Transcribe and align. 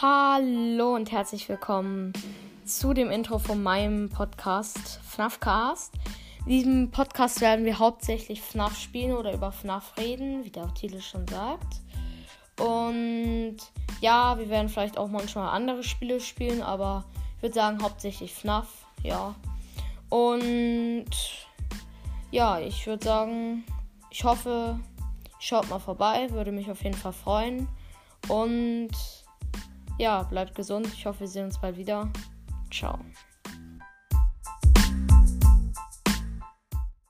Hallo 0.00 0.94
und 0.94 1.10
herzlich 1.10 1.48
willkommen 1.48 2.12
zu 2.64 2.94
dem 2.94 3.10
Intro 3.10 3.40
von 3.40 3.60
meinem 3.60 4.08
Podcast 4.08 5.00
FNAFcast. 5.02 5.92
In 6.46 6.52
diesem 6.52 6.90
Podcast 6.92 7.40
werden 7.40 7.64
wir 7.64 7.80
hauptsächlich 7.80 8.40
FNAF 8.40 8.78
spielen 8.78 9.16
oder 9.16 9.32
über 9.34 9.50
FNAF 9.50 9.96
reden, 9.98 10.44
wie 10.44 10.50
der 10.50 10.72
Titel 10.74 11.00
schon 11.00 11.26
sagt. 11.26 11.80
Und 12.60 13.56
ja, 14.00 14.38
wir 14.38 14.48
werden 14.48 14.68
vielleicht 14.68 14.98
auch 14.98 15.08
manchmal 15.08 15.48
andere 15.48 15.82
Spiele 15.82 16.20
spielen, 16.20 16.62
aber 16.62 17.04
ich 17.36 17.42
würde 17.42 17.54
sagen 17.56 17.82
hauptsächlich 17.82 18.32
FNAF, 18.32 18.68
ja. 19.02 19.34
Und 20.10 21.10
ja, 22.30 22.60
ich 22.60 22.86
würde 22.86 23.04
sagen, 23.04 23.64
ich 24.10 24.22
hoffe, 24.22 24.78
schaut 25.40 25.68
mal 25.68 25.80
vorbei, 25.80 26.30
würde 26.30 26.52
mich 26.52 26.70
auf 26.70 26.84
jeden 26.84 26.96
Fall 26.96 27.12
freuen. 27.12 27.66
Und 28.28 28.92
ja, 29.98 30.22
bleibt 30.22 30.54
gesund. 30.54 30.86
Ich 30.86 31.06
hoffe, 31.06 31.20
wir 31.20 31.28
sehen 31.28 31.46
uns 31.46 31.60
bald 31.60 31.76
wieder. 31.76 32.10
Ciao. 32.70 32.98